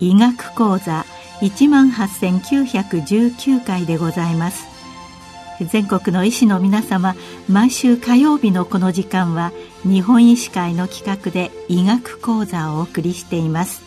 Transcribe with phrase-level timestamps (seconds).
[0.00, 1.04] 医学講座
[1.40, 4.66] 一万八千九百十九回でございます。
[5.60, 7.14] 全国の医師の皆様
[7.48, 9.52] 毎週火曜日のこの時間は
[9.84, 13.82] 日本医師会の企画で医学講座をお送りしています。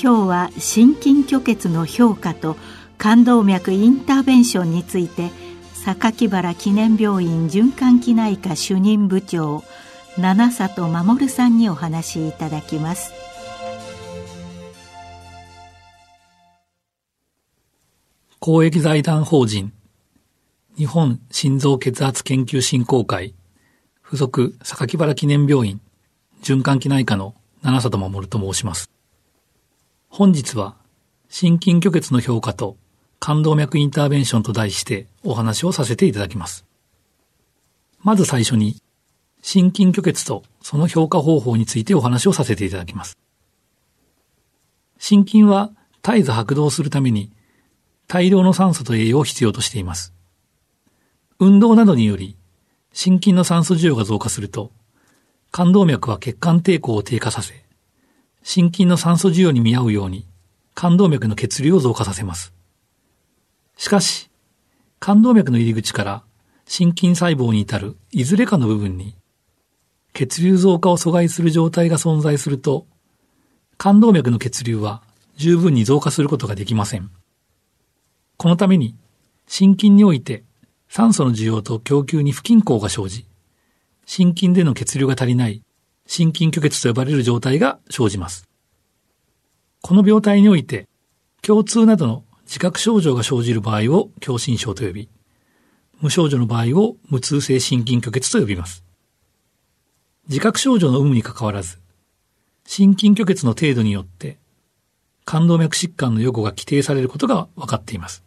[0.00, 2.56] 今日は心筋虚血の評価と
[2.96, 5.30] 冠動脈インターベンションについて
[5.84, 9.62] 榊原記念病院循環器内科主任部長
[10.16, 13.12] 七里守さんにお話しいただきます。
[18.38, 19.72] 公益財団法人
[20.76, 23.34] 日本心臓血圧研究振興会。
[24.12, 25.80] 附属榊原記念病院
[26.42, 28.90] 循環器内科の七里守と申します。
[30.10, 30.76] 本日は
[31.30, 32.76] 心筋虚血の評価と
[33.20, 36.66] 冠動脈インターベンションと題してお話をさせていただきます。
[38.02, 38.76] まず最初に
[39.40, 43.16] 心筋虚血とその評価方法についてお話をさせていただきます。
[44.98, 45.70] 心筋は
[46.02, 47.32] 絶えず拍動するために
[48.08, 50.12] 大量の酸素と栄養を必要としています。
[51.38, 52.36] 運動などにより
[52.92, 54.70] 心筋の酸素需要が増加すると、
[55.50, 57.54] 冠動脈は血管抵抗を低下させ、
[58.42, 60.26] 心筋の酸素需要に見合うように、
[60.74, 62.52] 冠動脈の血流を増加させます。
[63.76, 64.30] しかし、
[65.00, 66.22] 冠動脈の入り口から
[66.66, 69.14] 心筋細胞に至るいずれかの部分に、
[70.12, 72.86] 血流増加を阻害する状態が存在すると、
[73.78, 75.02] 冠動脈の血流は
[75.36, 77.10] 十分に増加することができません。
[78.36, 78.96] このために、
[79.46, 80.44] 心筋において
[80.94, 83.24] 酸素の需要と供給に不均衡が生じ、
[84.04, 85.62] 心筋での血流が足りない
[86.06, 88.46] 心筋虚血と呼ばれる状態が生じます。
[89.80, 90.86] この病態において、
[91.48, 95.08] 胸痛などの自覚症状が生じる場合を狭心症と呼び、
[96.02, 98.84] 無症状の場合を無痛性心筋虚血と呼びます。
[100.28, 101.78] 自覚症状の有無にかかわらず、
[102.66, 104.36] 心筋虚血の程度によって、
[105.24, 108.22] 冠動脈疾患の予後が規定されることが分かっています。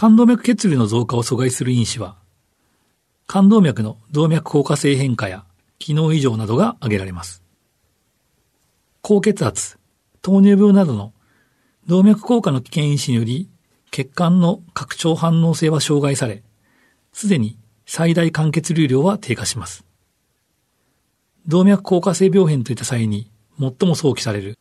[0.00, 2.14] 冠動脈血流の増加を阻害する因子は、
[3.26, 5.44] 冠動脈の動脈硬化性変化や
[5.80, 7.42] 機能異常などが挙げられます。
[9.02, 9.76] 高血圧、
[10.22, 11.12] 糖尿病などの
[11.88, 13.48] 動脈硬化の危険因子により
[13.90, 16.44] 血管の拡張反応性は障害され、
[17.12, 19.84] すでに最大間血流量は低下します。
[21.48, 24.56] 動脈硬化性病変といった際に最も早期される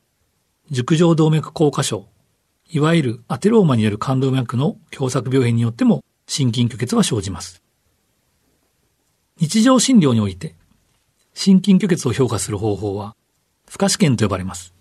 [0.72, 2.08] 熟状動脈硬化症、
[2.69, 7.61] いわゆるアテローマによる冠動脈の狭窄病変によっても心筋虚血は生じます。
[9.39, 10.55] 日常診療において、
[11.33, 13.16] 心筋虚血を評価する方法は、
[13.69, 14.73] 負荷試験と呼ばれます。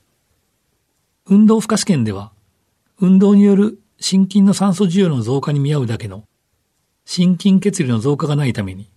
[1.27, 2.33] 運動負荷試験では、
[2.99, 6.25] 運動による心筋の酸素需要の増加に見合うだけの
[7.05, 8.91] 心筋血流の増加がないために、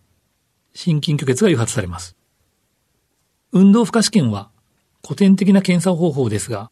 [0.73, 2.15] 心筋虚血が誘発されます。
[3.51, 4.49] 運動負荷試験は
[5.03, 6.71] 古典的な検査方法ですが、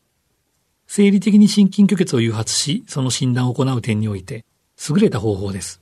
[0.87, 4.45] 生理的に心筋虚血を誘発し、その診断を行う点において、
[4.89, 5.81] 優れた方法です。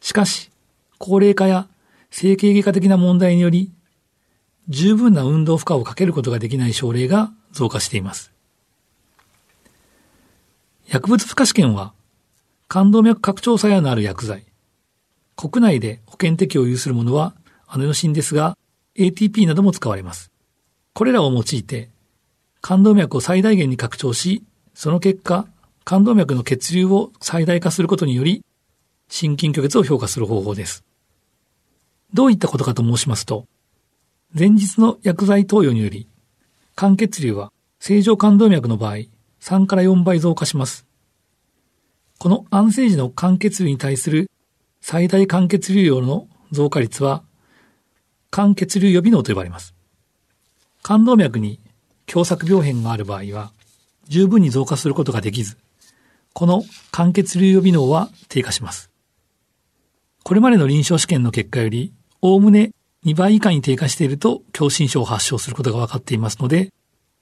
[0.00, 0.50] しかし、
[0.98, 1.66] 高齢化や
[2.10, 3.72] 整形外科的な問題により、
[4.68, 8.32] 十分な運動負荷をかけることができない症例が増加しています。
[10.86, 11.92] 薬物負荷試験は、
[12.68, 14.44] 冠動脈拡張作用のある薬剤、
[15.36, 17.34] 国内で保険適用を有するものは
[17.66, 18.56] アノシンですが、
[18.96, 20.30] ATP なども使われます。
[20.92, 21.90] これらを用いて、
[22.66, 24.42] 冠動脈を最大限に拡張し、
[24.72, 25.46] その結果、
[25.84, 28.42] 冠動脈の血流を最大化することにより、
[29.10, 30.82] 心筋虚血を評価する方法です。
[32.14, 33.44] どういったことかと申しますと、
[34.32, 36.08] 前日の薬剤投与により、
[36.74, 38.94] 肝血流は正常冠動脈の場合、
[39.42, 40.86] 3から4倍増加します。
[42.16, 44.30] この安静時の肝血流に対する
[44.80, 47.24] 最大肝血流量の増加率は、
[48.30, 49.74] 肝血流予備能と呼ばれます。
[50.82, 51.60] 冠動脈に
[52.06, 53.52] 狭窄病変がある場合は、
[54.08, 55.56] 十分に増加することができず、
[56.32, 58.90] この間欠流予備能は低下します。
[60.22, 61.92] これまでの臨床試験の結果より、
[62.22, 62.72] おおむね
[63.04, 66.72] 2倍以下に低下していると、狭心症を発症することが分かっていますので、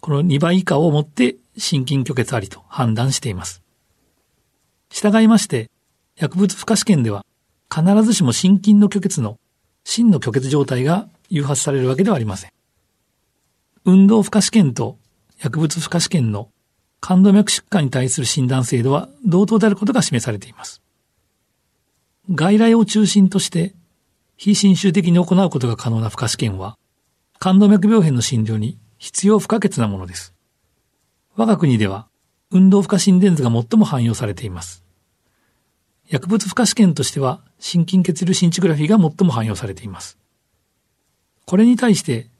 [0.00, 3.62] この2倍以下をもって心筋虚血ありと判断しています。
[4.90, 5.70] 従いまして、
[6.16, 7.24] 薬物負荷試験では、
[7.74, 9.38] 必ずしも心筋の虚血の
[9.84, 12.50] 真の虚血状態が誘発されるわけではありません。
[13.84, 14.98] 運動負荷試験と
[15.40, 16.50] 薬物負荷試験の
[17.00, 20.80] 冠動脈疾患に対する診断制度は同等であることが示されています。
[22.30, 23.74] 外来を中心として、
[24.36, 26.78] 非侵襲的に行うことが可能な負荷試験は、
[27.40, 30.32] 冠動脈病変の診療に必要不可欠なものです。
[31.34, 32.06] 我が国では、
[32.52, 34.84] 運動負荷心電図が最も汎用されています。
[36.08, 40.18] 薬物負荷試験としては、心筋血流シンチグラフィーが最も汎用されています。
[41.46, 42.30] これに対して、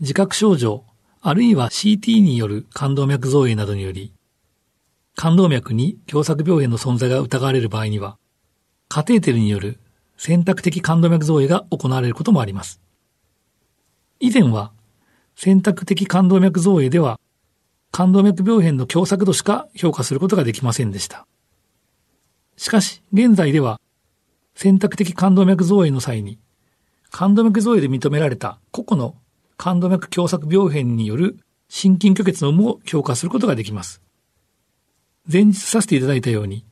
[0.00, 0.84] 自覚症状、
[1.20, 4.12] あるいは CT による冠動脈造影などにより、
[5.16, 8.16] 冠動脈に狭窄病変の存在が疑われる場合には、
[8.88, 9.80] カテーテルによる
[10.16, 12.80] 選択的冠動脈造影が行われることもあります。
[14.20, 14.70] 以前は、
[15.34, 17.18] 選択的冠動脈造影では、
[17.90, 21.26] 冠動脈病変の狭窄度しか評価することができませんでした。
[22.56, 23.80] しかし、現在では、
[24.54, 26.38] 選択的冠動脈造影の際に、
[27.10, 29.16] 冠動脈造影で認められた個々の
[29.58, 31.36] 冠動脈狭窄病変による
[31.68, 34.00] 心筋虚血の有無を評価することができます。
[35.30, 36.64] 前日させていただいたように、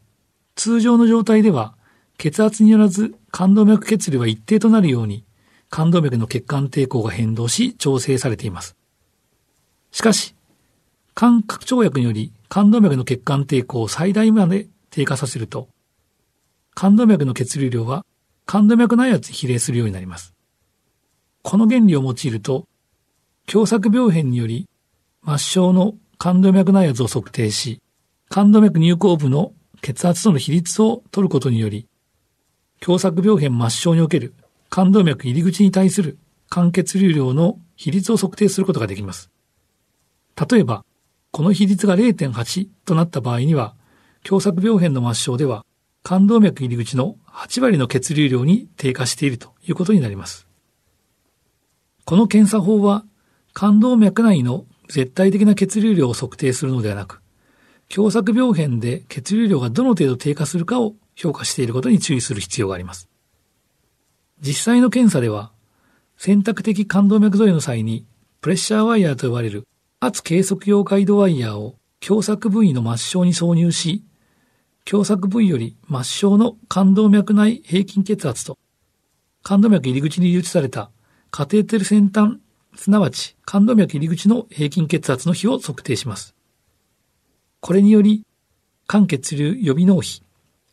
[0.54, 1.74] 通常の状態では
[2.16, 5.24] 血圧によらず冠動脈血流は一定となるように、
[5.68, 8.76] 冠動脈の血管抵抗が変動し調整されています。
[9.90, 10.36] しかし、
[11.16, 15.68] 肝拡張薬により冠動脈の血管抵抗を最大まで低下させると、
[16.74, 18.06] 冠動脈の血流量は
[18.46, 20.34] 冠動脈内圧に比例するようになります。
[21.42, 22.66] この原理を用いると、
[23.48, 24.68] 狭窄病変により
[25.24, 27.80] 末梢の冠動脈内圧を測定し、
[28.28, 29.52] 冠動脈入口部の
[29.82, 31.86] 血圧との比率を取ることにより、
[32.82, 34.34] 狭窄病変末梢における
[34.68, 39.30] 冠動脈入り口に対する間血流量の比率を測定することができます。
[40.50, 40.84] 例えば、
[41.30, 43.74] この比率が0.8となった場合には、
[44.24, 45.64] 狭窄病変の末梢では、
[46.02, 50.46] 冠動脈入り口の8割の血流量に低下しているということになります。
[52.04, 53.04] この検査法は、
[53.56, 57.22] 冠動脈内の絶対的な血流量を測定するのではなく、
[57.90, 63.08] 狭窄病変で血流量がどの程度低下するかを評価していることに注意する必要があります。
[64.42, 65.52] 実際の検査では、
[66.18, 68.04] 選択的冠動脈造影の際に、
[68.42, 69.66] プレッシャーワイヤーと呼ばれる
[70.00, 74.04] 圧計測用ガイドワイヤーを狭窄部位の末梢に挿入し、
[74.86, 78.58] 狭窄部位より末梢の冠動脈内平均血圧と、
[79.42, 80.90] 冠動脈入り口に流出された
[81.30, 82.38] カテーテル先端、
[82.76, 86.34] すなわち冠動脈入り口の平均血圧の比を測定します。
[87.60, 88.22] これにより、
[88.86, 90.22] 間血流予備納比、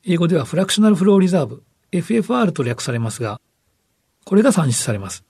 [0.06, 3.40] 英語ではフラクショナルフローリザーブ、FFR と略されますが、
[4.26, 5.24] これが算出されます。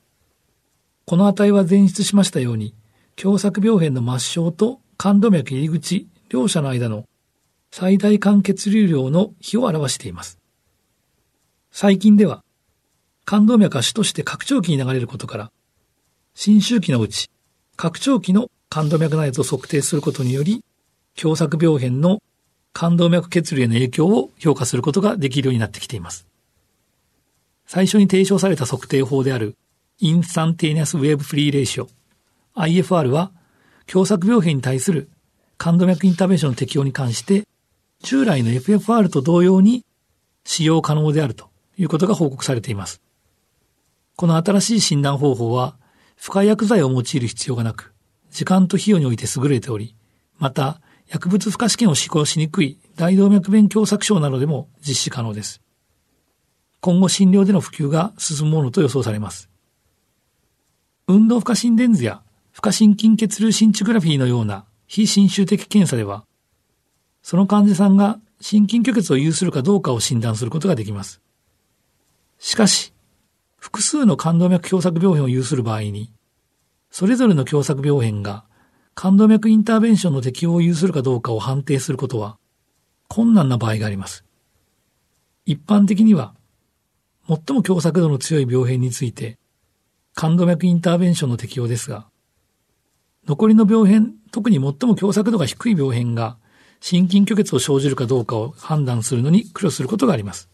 [1.06, 2.74] この値は前出しましたように、
[3.18, 7.06] 狭窄病変の末梢と冠動脈入り口両者の間の
[7.72, 10.40] 最大間血流量の比を表しています。
[11.72, 12.44] 最近では、
[13.26, 15.52] 冠動脈は主として拡張器に流れることから、
[16.36, 17.30] 新周期のうち、
[17.76, 20.64] 拡張器の冠動脈内圧を測定することにより、
[21.16, 22.22] 狭窄病変の
[22.74, 26.28] 冠動脈血流への影響を評価することができるようになってきています。
[27.68, 29.56] 最初に提唱された測定法である
[30.00, 31.88] インスタンテイネアスウェーブフリーレーション
[32.56, 33.32] IFR は
[33.88, 35.10] 狭窄病変に対する
[35.58, 37.48] 冠動脈インターベンションの適用に関して
[38.02, 39.86] 従来の FFR と同様に
[40.44, 43.02] 使用可能であるということが報告されています。
[44.16, 45.76] この新しい診断方法は
[46.16, 47.94] 不快薬剤を用いる必要がなく、
[48.32, 49.96] 時間と費用において優れており、
[50.38, 55.62] また薬物負荷試験を施行しにくい大動脈弁狭窄症などでも実施可能です。
[56.80, 59.50] 今後診療での普及が進むものと予想されます。
[61.08, 62.22] 運動負荷心電図や
[62.52, 66.26] 負荷心筋血流シンチグラフィーのような非侵襲的検査では、
[67.22, 71.22] その患者さんが心筋虚血を有するかどうかを診断することができます。
[72.38, 72.93] しかし、
[73.64, 76.12] 複数の冠動脈狭窄病変を有する場合に、
[76.92, 78.44] それぞれの狭窄病変が
[78.94, 82.38] 冠動脈インターベンションの適用を有するかどうかを判定することは
[83.08, 84.26] 困難な場合があります。
[85.46, 86.36] 一般的には、
[87.26, 89.38] 最も狭窄度の強い病変について、
[90.14, 92.10] 冠動脈インターベンションの適用ですが、
[93.26, 96.38] 残りの病変、特に最も狭窄度が低い病変が
[96.82, 100.50] 心筋虚血を生じるかどうかを判断するのに苦慮することがあります。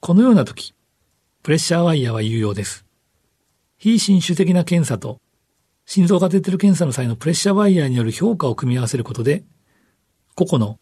[0.00, 0.73] このような時、
[1.44, 2.86] プレッシャーワイヤーは有用です。
[3.76, 5.20] 非侵襲的な検査と
[5.84, 9.44] 心臓カテーテル検査の際のプレッシャーワイヤーによる評価を組み合わせることで、
[10.36, 10.78] 個々の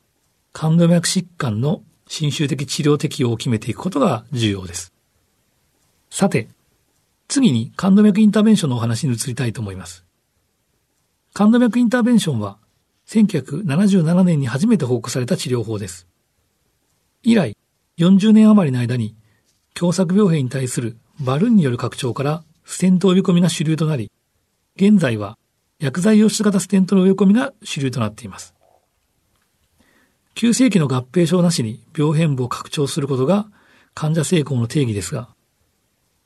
[0.52, 4.92] 冠動脈疾患の侵襲的治療適用を決めていくことが重要です。
[6.10, 6.46] さて、
[7.26, 10.04] 次に冠動脈インターベンションのお話に移りたいと思います。
[11.34, 12.58] 冠動脈インターベンションは
[13.08, 16.06] 1977年に初めて報告された治療法です。
[17.24, 17.56] 以来、
[17.98, 19.16] 40年余りの間に
[19.78, 24.10] 狭窄病変に対するバルーンによる拡張からステント呼び込みが主流となり、
[24.76, 25.38] 現在は
[25.78, 28.54] 薬剤溶出型ステントの植え込みが主流となっています。
[30.34, 33.46] 急性期の合併症なしに病変部を拡張することが
[33.94, 35.28] 患者成功の定義ですが、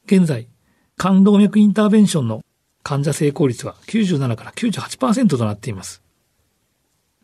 [0.07, 0.49] 現在、
[0.97, 2.43] 冠動脈インターベンションの
[2.83, 6.03] 患者成功率は97から98%となっています。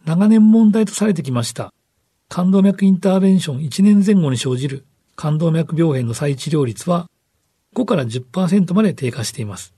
[0.05, 1.73] 長年問題とされてきました
[2.29, 4.85] 冠動脈インターベンション1年前後に生じる
[5.17, 7.09] 冠動脈病変の再治療率は
[7.75, 9.75] 5から10%まで低下しています。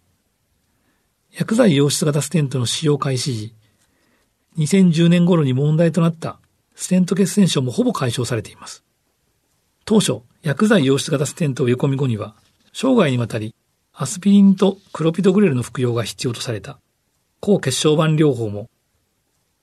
[1.32, 3.54] 薬剤溶出型ステントの使用開始時、
[4.58, 6.38] 2010年頃に問題となった
[6.74, 8.84] ステント血栓症もほぼ解消されています。
[9.84, 12.34] 当初、薬剤溶出型ステントを植え込み後には、
[12.72, 13.54] 生涯にわたり
[13.92, 16.78] アスピリンとクロピドグレルの服用が必要とされた
[17.44, 18.70] 抗血小板療法も、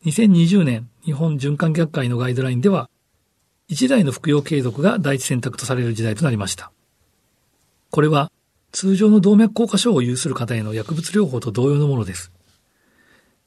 [0.05, 2.90] 2020年日本循環学会のガイドラインでは、
[3.71, 6.73] 一台の服用継続が第一選択とされる時代となりました。
[7.89, 8.29] これは
[8.73, 12.33] 通常の動脈硬化症を有する方への薬物療法と同様のものです。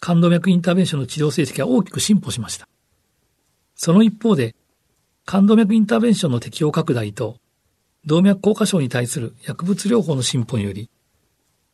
[0.00, 2.66] 冠動脈インターベンションの治療成績は大きく進歩しました。
[3.74, 4.54] その一方で、
[5.26, 7.36] 冠動脈インターベンションの適用拡大と、
[8.06, 10.88] 動脈硬化症に対する薬物療法の進歩により、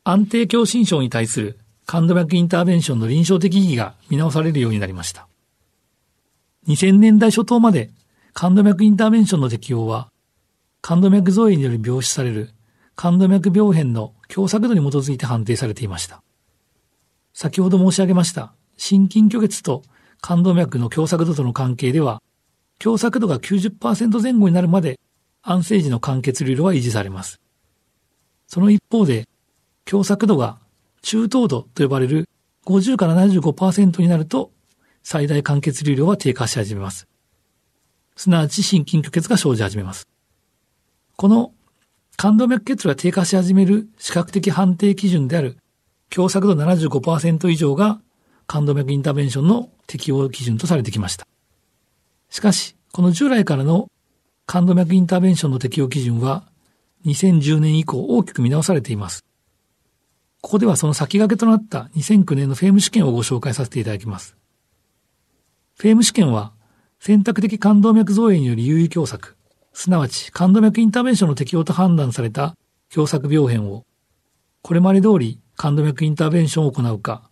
[0.03, 5.27] 安定狭心症に対する冠動脈インターベンションの臨床的意義が見直されるようになりました。
[6.67, 7.89] 2000年代初頭まで
[8.33, 10.09] 冠動脈インターベンションの適用は、
[10.81, 12.51] 冠動脈造影により病死される
[12.95, 16.23] 冠動脈病変の狭窄度に基づいて判定されていました。
[17.33, 19.83] 先ほど申し上げました心筋虚血と
[20.21, 22.21] 冠動脈の狭窄度との関係では、
[22.81, 24.99] 狭窄度が90%前後になるまで
[25.43, 27.39] 安静時の間欠流量は維持されます。
[28.47, 29.27] その一方で、
[29.87, 30.59] 狭窄度が
[31.01, 32.27] 中等度と呼ばれる
[32.65, 34.51] 50から75%になると、
[35.03, 37.07] 最大間欠流量は低下し始めます。
[38.21, 40.07] すなわち心筋虚血が生じ始めます。
[41.15, 41.53] この
[42.17, 45.57] 冠動脈血流が低下し始める視覚的判定基準である
[46.13, 47.99] 狭窄度75%以上が
[48.45, 51.25] 冠動脈インターベンションの適用基準とされてきました。
[52.29, 53.87] しかし、この従来からの
[54.45, 56.43] 冠動脈インターベンションの適用基準は
[57.07, 59.25] 2010年以降大きく見直されています。
[60.41, 64.37] ここではその先駆けとなった2009年のフェーム試験をご紹介させていただきます。
[65.79, 66.53] フェーム試験は
[67.03, 69.33] 選択的冠動脈造影により優位狭窄、
[69.73, 72.55] すなわち冠動脈インターベンションの適用と判断された
[72.91, 73.85] 狭窄病変を、
[74.61, 77.27] これまで通り冠動脈インターベンションを行うか、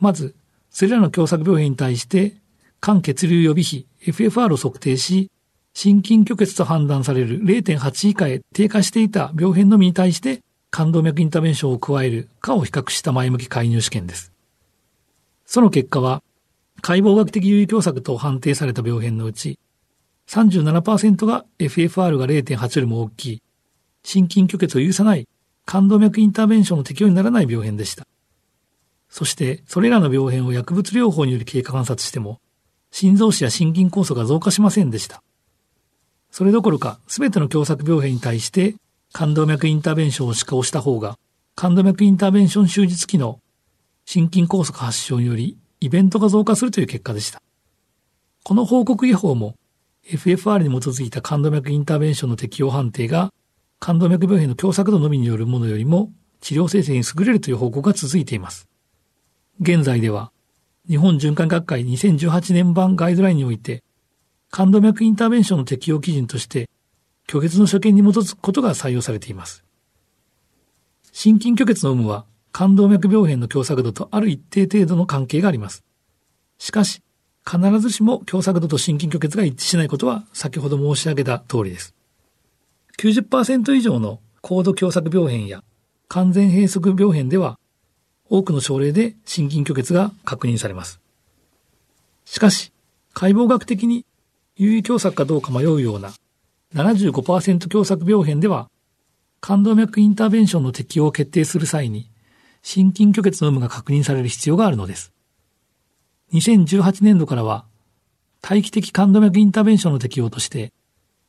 [0.00, 0.34] まず、
[0.68, 2.34] それらの狭窄病変に対して
[2.82, 5.30] 肝血流予備比 FFR を測定し、
[5.72, 14.30] 心筋虚血と判断される0.8以下へ低下していた病変のみに対して冠動脈インターベンションを加えるかを比較した前向き介入試験です。
[15.46, 16.22] その結果は、
[16.80, 19.58] 解剖学的有意狭窄と判定された病変のうち、
[20.28, 23.42] 37%が FFR が0.8よりも大きい、
[24.02, 25.28] 心筋虚血を許さない
[25.66, 28.06] 冠動脈インターベンションの適用にならない病変でした。
[29.08, 32.40] そして、それらの病変を薬物療法により経過観察しても、
[32.90, 35.22] 心臓死や心筋梗塞が増加しませんでした。
[36.30, 38.74] それどころか、すべての狭窄病変に対して、
[39.12, 41.18] 冠動脈インターベンションを施行した方が、
[41.56, 43.40] 冠動脈インターベンション終日期の
[44.04, 47.42] 心筋梗塞発症により、イベントが増加するという結果でした。
[48.44, 49.56] この報告違法も、
[50.06, 53.32] FFR に基づいた冠動脈インターベンションの適用判定が、
[53.78, 58.68] 冠動脈病変の狭窄度のみによるものよりも、治療生成に優れるという報告が続いています。
[59.60, 60.32] 現在では、
[60.88, 63.82] 日本循環学会2018年版ガイドラインにおいて、
[64.50, 66.68] 冠動脈インターベンションの適用基準として、
[67.28, 69.64] 虚血の所見に基づくことが採用されています。
[71.12, 75.84] 心筋虚血の有無は、冠動脈病変の狭窄度とある一定程度の関係があります。
[76.58, 77.02] しかし、
[77.44, 81.94] 必ずしも狭窄度と心筋虚血が一致しないことは先ほど申し上げた通りです。
[82.98, 85.62] 90%以上の高度狭窄病変や
[86.08, 87.58] 完全閉塞病変では、
[88.28, 91.00] 多くの症例で心筋虚血が確認されます。
[92.24, 92.72] しかし、
[93.12, 94.04] 解剖学的に
[94.56, 96.12] 有意狭窄かどうか迷うような
[96.74, 98.68] 75%狭窄病変では、
[99.40, 102.09] 冠動脈インターベンションの適用を決定する際に、
[102.62, 105.12] 心筋虚血の有無が確認される必要があるのです。
[106.32, 107.64] 2018年度からは、
[108.42, 110.72] 待機的冠動脈インターベンションの適用として、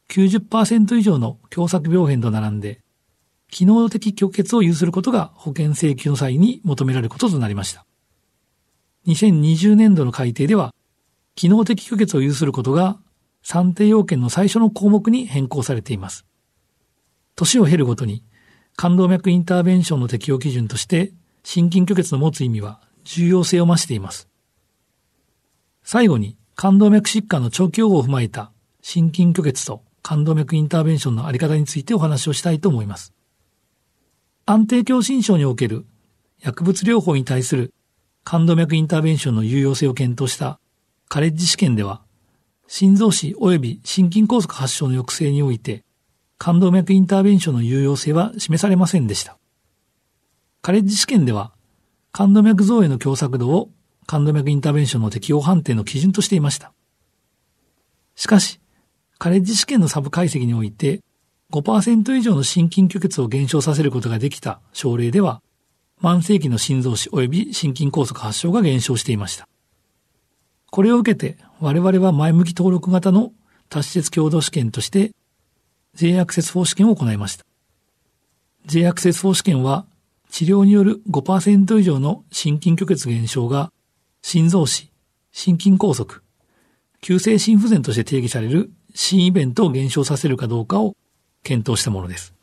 [0.10, 2.82] 90%以上の狭窄病変と並んで、
[3.50, 7.86] 機能的虚血を有することが保険請求の際に求められることとなりました。
[9.08, 10.74] 2020年度の改定では、
[11.36, 13.00] 機能的虚血を有することが
[13.42, 16.26] 算定要件の最初の項目に変更されています。
[17.36, 18.24] 年を経るごとに、
[18.76, 24.28] 冠動脈インターベンションの適用基準として、心筋虚血の持つ意味は重要性を増しています。
[25.84, 33.14] 最後に、冠動脈疾患の長期予報を踏まえた心筋虚血と冠動脈インターベンションのあり方についてお話をしたいと思います。
[34.46, 35.86] 安定狭心症における
[36.40, 37.74] 薬物療法に対する
[38.24, 40.60] 冠動脈インターベンションの有用性を検討した
[41.08, 42.02] カレッジ試験では、
[42.68, 45.84] 心臓死及び心筋梗塞発症の抑制において、
[46.38, 49.38] 冠動脈インターベンションの有用性は示されませんでした。
[50.62, 51.52] カレッジ試験では、
[52.12, 53.70] 冠動脈造影の狭窄度を
[54.06, 56.72] 冠動脈インターベンションの適用判定の基準としていました。
[58.16, 58.60] しかし、
[59.18, 61.02] カレッジ試験のサブ解析において、
[61.52, 65.42] 5%以上の心筋虚血を減少させることができた症例では、
[66.02, 69.48] 慢性期の心臓死及び心筋梗塞発症が減少していました。
[70.70, 73.34] これを受けて、我々は前向き登録型の
[73.70, 75.12] 多施設共同試験として
[75.96, 77.46] J アクセス4試験を行いました。
[78.66, 79.86] J アクセス4試験は
[80.32, 83.72] 治療による5%以上の心筋虚血減少が
[84.22, 84.90] 心臓死、
[85.32, 86.22] 心筋梗塞、
[87.02, 90.96] 急性心不全として定義される心イベントを減少させるかどうかを
[91.44, 92.34] 検討したものです。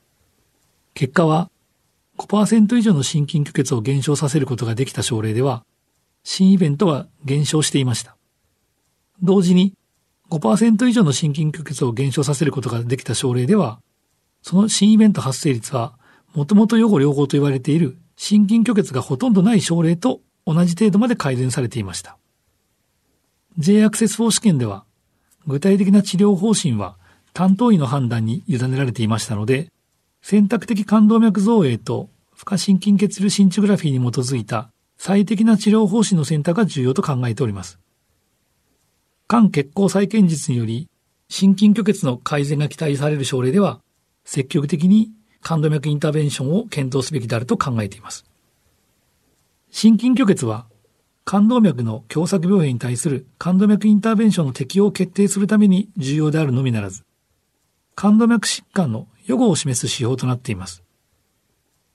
[0.92, 1.50] 結果は
[2.18, 5.64] 5%以上の心筋虚血を減少させることができた症例では、
[6.24, 8.16] 心イベントは減少していました。
[9.22, 9.72] 同時に
[10.30, 13.80] 5%以上の心筋虚血を減少させることができた症例では、
[14.42, 15.97] その心イベント発生率は、
[16.34, 22.18] もともと予後良好と言われている心筋虚血がほとんどない症例と同じ程度まで改善されていました。
[23.58, 24.84] J アクセス4試験では、
[25.46, 26.96] 具体的な治療方針は
[27.32, 29.68] 担当医の判断に委ねられていましたので、
[30.22, 37.78] 選択的冠動脈造影と負荷心筋血流シンチグラフィーに基づいた最適な治療方針の選択が重要と考えております。
[39.28, 40.88] 肝血行再建術により、
[41.28, 43.80] 心筋虚血の改善が期待される症例では、
[44.24, 45.10] 積極的に
[45.48, 48.26] 冠動脈インターベンションを検討すべきであると考えています。
[49.70, 50.66] 心筋虚血は、
[51.24, 57.02] 冠動脈の狭窄病変に対する冠動脈インターベンションの適用を決定するために重要であるのみならず、
[57.94, 60.82] 冠動脈疾患の予後を示す指標となっています。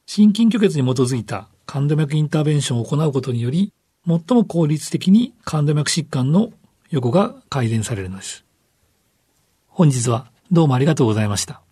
[0.07, 3.71] 心筋虚血に基づいた冠動脈インターベンションを行うことにより、
[4.07, 6.51] 最も効率的に冠動脈疾患の
[6.89, 8.45] 予後が改善されるのです。
[9.67, 11.62] 本日はどうもありがとうございました。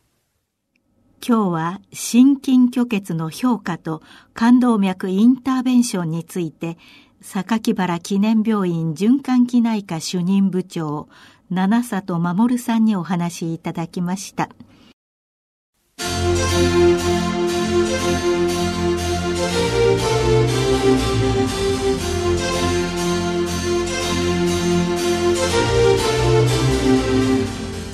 [1.23, 4.01] 今日は心筋虚血の評価と
[4.33, 6.79] 冠動脈インターベンションについて
[7.21, 11.07] 榊原記念病院循環器内科主任部長
[11.51, 14.49] 七里守さんにお話しいただきました。